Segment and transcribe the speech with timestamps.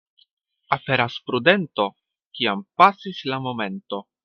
[0.77, 1.85] Aperas prudento,
[2.39, 4.03] kiam pasis la momento.